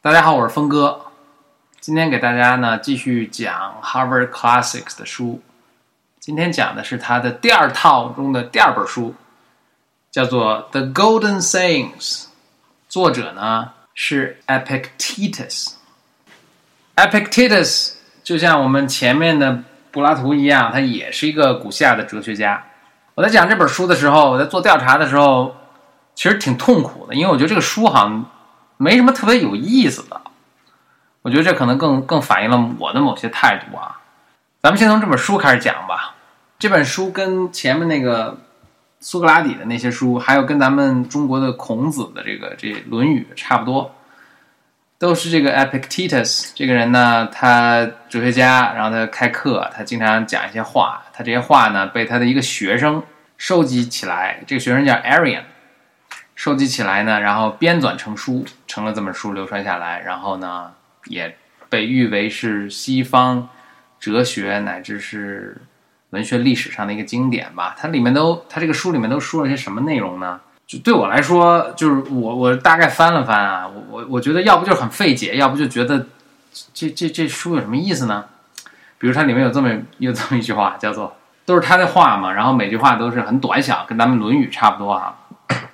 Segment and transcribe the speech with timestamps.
[0.00, 1.06] 大家好，我是峰哥。
[1.80, 5.42] 今天给大家呢继续讲 Harvard Classics 的书。
[6.20, 9.16] 今天讲的是他的第二套中的第二本书，
[10.12, 11.98] 叫做《The Golden Sayings》。
[12.88, 15.72] 作者呢是 Epictetus。
[16.94, 22.64] Epictetus 就像我们前面的柏拉图一样，他也是一个古希腊的哲学家。
[23.16, 25.56] 我在讲这本书的时候，我在做调查的时候，
[26.14, 28.24] 其实挺痛苦的，因为我觉得这个书好像。
[28.78, 30.20] 没什么特别有意思的，
[31.22, 34.00] 我觉得这可能更更反映了我的某些态度啊。
[34.62, 36.14] 咱们先从这本书开始讲吧。
[36.58, 38.38] 这本书跟前面那个
[39.00, 43.94] 苏格拉底的那些书，还有跟咱们中国的孔子的这个这《论语》差不多，
[44.98, 53.02] 都是这个 Epictetus 这个人呢，他哲学家，然后他开课，他经常讲一些话，他这些话呢被他的一个学生
[53.36, 55.42] 收集起来，这个学生叫 Arian。
[56.38, 60.70] 收集起来呢，然后编纂成书，成了这本书流传下来，然后呢，
[61.06, 61.36] 也
[61.68, 63.48] 被誉为是西方
[63.98, 65.60] 哲学乃至是
[66.10, 67.74] 文学历史上的一个经典吧。
[67.76, 70.40] 它里面都，它这个书里面都说了些什么内容呢？
[70.64, 76.06] 就对我来说，就是我我大概翻了翻啊，我我我觉得要不就是很费解，要不就觉得
[76.72, 78.24] 这这这书有什么意思呢？
[78.96, 85.16] 比如它里面有这么有这么一句话，叫做都是他的话嘛，然后每句话都是很短小，跟咱们《论语》差不多啊。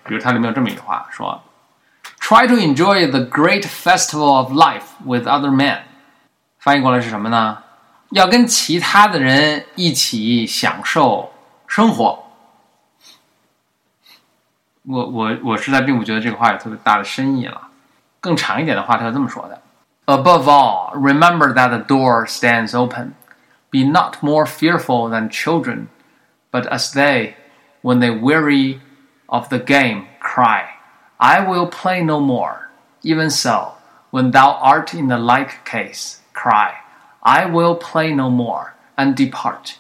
[0.05, 1.41] 比如它里面有这么一句话说：“
[2.19, 5.81] Try to enjoy the great festival of life with other men。”
[6.59, 7.63] 翻译过来是什么呢？
[8.11, 11.31] 要跟其他的人一起享受
[11.67, 12.25] 生活。
[14.83, 17.69] 我我我实在并不觉得这个话有特别大的深意了。
[18.19, 19.61] 更长一点的话，他是这么说的：“
[20.05, 23.11] Above all, remember that the door stands open.
[23.69, 25.87] Be not more fearful than children,
[26.51, 27.35] but as they,
[27.83, 28.79] when they weary.”
[29.33, 30.65] of the game cry,
[31.17, 32.69] I will play no more.
[33.01, 33.73] Even so,
[34.11, 36.73] when thou art in the like case, cry,
[37.21, 39.77] I will play no more, and depart.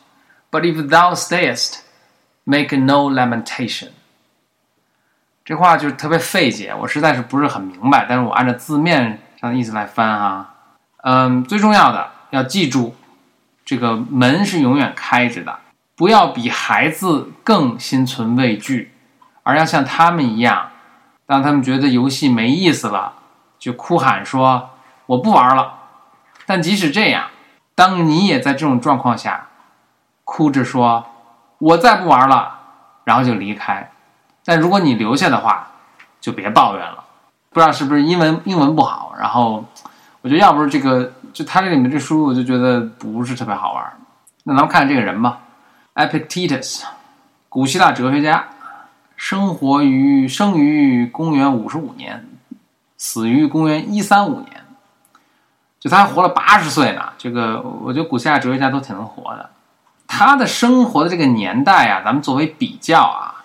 [0.51, 1.79] But if thou stayest,
[2.45, 3.89] make no lamentation.
[5.45, 10.53] 这话就是特别费解，我实在是不是很明白，但是我按照字面上的意思来翻啊。
[11.03, 12.95] 嗯，最重要的要记住，
[13.65, 15.57] 这个门是永远开着的，
[15.95, 18.92] 不要比孩子更心存畏惧。
[19.44, 20.70] 而要像他们一样，
[21.26, 23.12] 当他们觉得游戏没意思了，
[23.58, 24.70] 就哭喊说
[25.06, 25.74] ：“我不玩了。”
[26.44, 27.26] 但即使这样，
[27.74, 29.46] 当你也在这种状况下，
[30.24, 31.06] 哭着说
[31.58, 32.58] ：“我再不玩了。”
[33.04, 33.90] 然后就离开。
[34.44, 35.68] 但如果你留下的话，
[36.20, 37.04] 就别抱怨了。
[37.50, 39.14] 不知道是不是英文英文不好？
[39.18, 39.64] 然后
[40.22, 43.84] 我觉得要不是这个，就他这里面这书，我就觉得不是特别好玩。
[44.44, 45.38] 那咱们看看这个人吧
[45.94, 46.82] ，Epictetus，
[47.48, 48.44] 古希腊哲学家。
[49.16, 52.28] 生活于生于公元五十五年，
[52.98, 54.64] 死于公元一三五年，
[55.78, 57.12] 就他还活了八十岁呢。
[57.16, 59.50] 这个我觉得古希腊哲学家都挺能活的。
[60.06, 63.44] 他的生活的这个年代啊，咱们作为比较啊，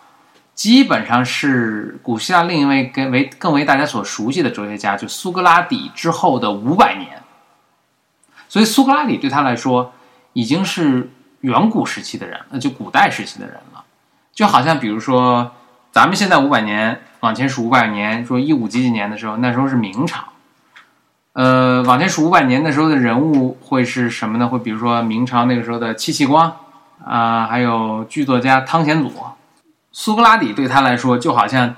[0.53, 7.22] 基本上是古希腊另一位更为更为大家所熟悉的哲学家，就苏格拉底之后的五百年。
[8.50, 9.94] 所以苏格拉底对他来说
[10.34, 13.84] 已经是远古时期的人，那就古代时期的人了。
[14.34, 15.51] 就好像比如说。
[15.92, 20.24] 咱们现在五百年往前数五百年，说一五几几年的时候，那时候是明朝。
[21.34, 24.48] 呃，往前数五百年的时候的人物会是什么呢？
[24.48, 26.56] 会比如说明朝那个时候的戚继光
[27.04, 29.12] 啊，还有剧作家汤显祖、
[29.92, 31.76] 苏格拉底，对他来说就好像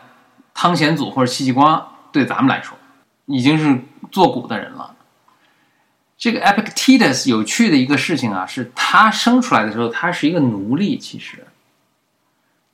[0.54, 2.78] 汤显祖或者戚继光对咱们来说
[3.26, 4.96] 已经是作古的人了。
[6.18, 11.48] 这个 Epictetus 有趣的一个事情啊，是他生出来的时候，他是一个奴隶，其实。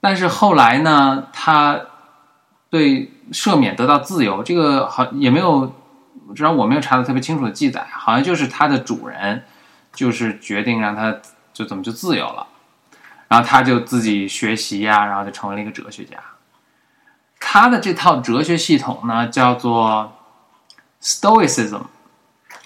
[0.07, 1.81] 但是后来呢，他
[2.69, 5.75] 对赦免得到自由，这个好也没有，
[6.33, 9.43] 至少我没有查的特别清楚的记载，好像就是他的主人
[9.93, 11.13] 就是决定让他
[11.51, 12.47] 就怎么就自由了，
[13.27, 16.15] 然后他就自己学习呀，然后就成为了一个哲学家。
[17.37, 20.13] 他的这套哲学系统呢，叫做
[21.01, 21.81] Stoicism，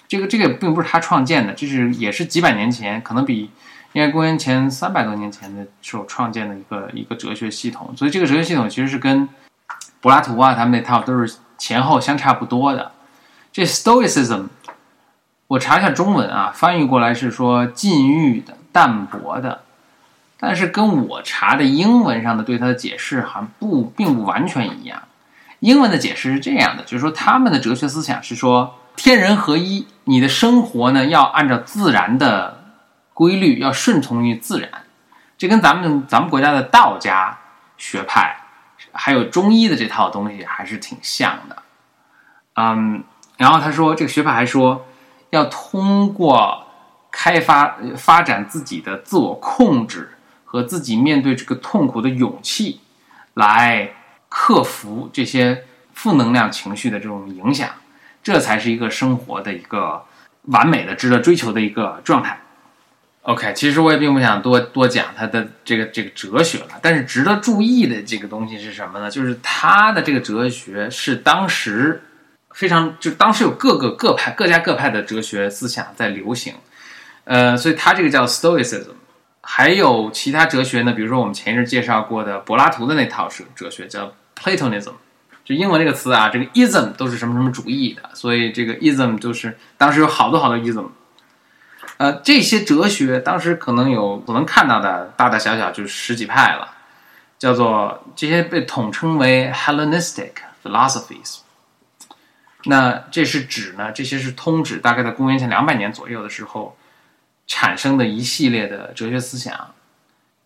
[0.06, 3.50] 这个这个并不是他创建的，这是也是几百年前，可能比。
[3.94, 9.28] 应该公元前三百多年前的时候创建的一个一个哲学系统，所以这个哲学系统其实是跟
[10.00, 12.92] 柏拉图啊他们那套都是前后相差不多的。
[13.52, 14.46] 这 Stoicism，
[15.46, 19.60] 我查一下中文啊，翻译过来是说禁欲的、淡泊的，
[20.38, 25.02] 但是跟我查的英文上的对它的解释好像不并不完全一样。
[25.60, 32.61] 英文的解释是这样的，就是说他们的哲学思想是说天人合一，你的生活呢要按照自然的。
[33.14, 34.70] 规律要顺从于自然，
[35.36, 37.38] 这跟咱们咱们国家的道家
[37.76, 38.36] 学派，
[38.92, 41.62] 还有中医的这套东西还是挺像的。
[42.54, 43.02] 嗯，
[43.36, 44.86] 然后他说，这个学派还说，
[45.30, 46.66] 要通过
[47.10, 50.12] 开发发展自己的自我控制
[50.44, 52.80] 和自己面对这个痛苦的勇气，
[53.34, 53.92] 来
[54.28, 57.68] 克服这些负能量情绪的这种影响，
[58.22, 60.04] 这才是一个生活的一个
[60.42, 62.38] 完美的、值得追求的一个状态。
[63.22, 69.08] OK，其实我也并不想多多讲他的这个这个哲学了，但是值得注意的这个东西是什么呢？
[69.08, 72.02] 就是他的这个哲学是当时
[72.50, 76.54] 非常，就当时有各个各派各家各派的哲学思想在流行，
[77.22, 78.96] 呃，所以他这个叫 Stoicism，
[79.40, 84.94] 还有其他哲学呢，比如说我们前一阵介绍过的柏拉图的那套哲哲学叫 Platonism，
[85.44, 90.88] 就英文这个词啊，这个 ism 都是什么什么主义的，所以这个 ism 就是当时有好多好多 ism。
[91.98, 96.74] 呃，这些哲学当时可能有可能看到的大大小小就十几派了，
[97.38, 100.32] 叫做这些被统称为 Hellenistic
[100.64, 101.40] philosophies。
[102.64, 106.76] 那这是指呢，这些是通指大概在公元前两百年左右的时候
[107.46, 109.72] 产生的一系列的哲学思想。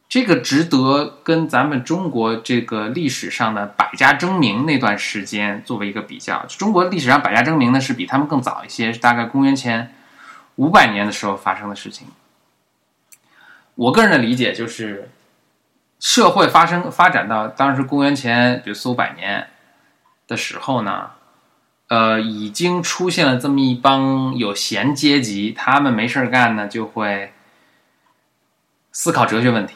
[0.08, 6.44] 这个值得跟咱们中国这个历史上的百家争鸣那段时间作为一个比较。
[6.46, 9.94] 中国历史上百家争鸣呢是比他们更早一些，大概公元前。
[10.56, 12.08] 五百年的时候发生的事情，
[13.74, 15.10] 我个人的理解就是，
[16.00, 19.48] 社会发生发展到当时公元前比如四五百年
[20.26, 21.10] 的时候呢，
[21.88, 27.32] 呃，已经出现了这么一帮有闲阶级，他们没事干呢，就会
[28.92, 29.74] 思考哲学问题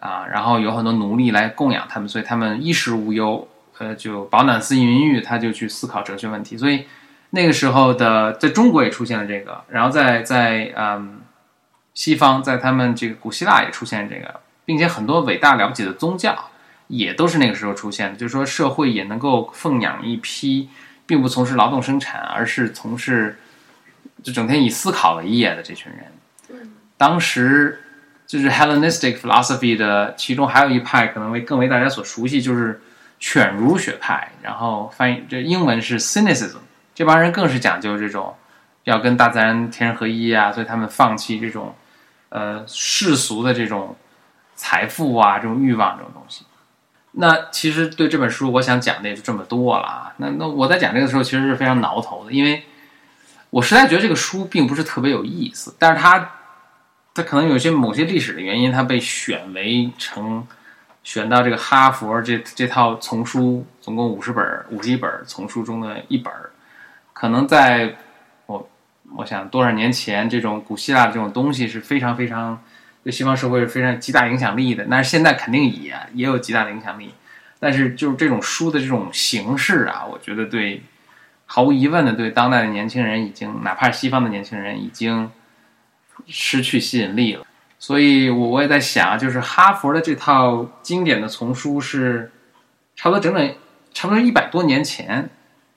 [0.00, 3.46] 啊，然后有很多奴隶来供养他们，所以他们衣食无忧，
[3.76, 6.86] 呃，就饱暖思淫欲，他就去思考哲学问题，所以。
[7.34, 11.20] 那个时候的，在中国也出现了这个，然后在在嗯
[11.92, 16.50] 西方，在他们这个古希腊也出现这个，并且很多伟大了不起的宗教
[16.86, 18.16] 也都是那个时候出现的。
[18.16, 20.68] 就是说，社会也能够奉养一批
[21.06, 23.36] 并不从事劳动生产，而是从事
[24.22, 26.70] 就整天以思考为业的这群人。
[26.96, 27.80] 当时
[28.28, 32.80] 就是 Hellenistic philosophy 的其中还有一派，可能为更为大家所熟悉，就是
[33.18, 34.30] 犬儒学派。
[34.40, 36.58] 然后翻译这英文是 Cynicism。
[36.94, 38.36] 这帮人更是讲究这种
[38.84, 41.74] 要跟大自然天人合一啊，所以他们放弃这种
[42.28, 43.96] 呃世俗的这种
[44.54, 46.44] 财富啊、这种欲望这种东西。
[47.12, 50.14] 那其实对这本书，我想讲的也就这么多了啊。
[50.18, 52.62] 那那我在讲这个时候，其实是非常挠头的，因为
[53.50, 56.30] 我实在觉得这个书并不是特别有意思，但是它
[57.14, 60.46] 它可能有些某些历史的原因，它被选为成
[61.02, 66.32] 选到这个哈佛这这套丛书，总共五十本五十一本丛书中的一本。
[67.14, 67.96] 可能在
[68.44, 68.68] 我
[69.16, 72.62] 我想多少年前，这种古希腊的这种东西是非常非常
[73.02, 74.86] 对西方社会是非常极大影响力的。
[74.90, 77.14] 但是现在肯定也也有极大的影响力。
[77.58, 80.82] 但是就是这种书的这种形式啊，我觉得对
[81.46, 85.30] 毫无疑问的对当代的年轻人已经，哪怕是西方的年轻人已经
[86.26, 87.46] 失去吸引力了。
[87.78, 92.30] 所以我我也在想，就是哈佛的这套经典的丛书是
[92.96, 93.54] 差不多整整
[93.94, 95.30] 差不多一百多年前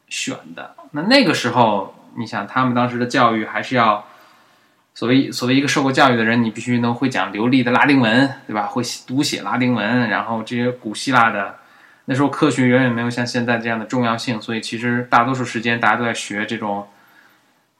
[0.09, 0.75] 选的。
[0.91, 4.05] 那那个时候，你想他们当时的教育还是要
[4.93, 8.67] 所谓所谓一个受过教育的人，你必须能会讲流利的拉丁文，对吧？
[8.67, 11.57] 会读写拉丁文，然后这些古希腊的
[12.05, 16.87] 那时候科学远远没有像现在这样的重要性，所以其实大多数时间大家都在学这种，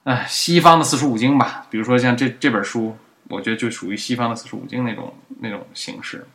[0.03, 1.65] 哎，西方的四书五经吧。
[1.69, 2.97] 比如说像这这本书，
[3.29, 6.27] 我觉得就属于西方的四书五经那种那种形式。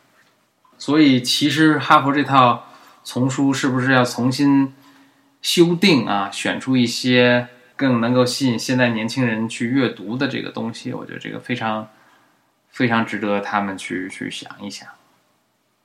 [0.77, 2.65] 所以其实哈佛这套
[3.03, 4.73] 丛书是不是要重新？
[5.43, 11.87] 修订啊，选出一些更能够吸引现在年轻人去阅读的这个东西，我觉得这个非常
[12.69, 14.87] 非常值得他们去去想一想。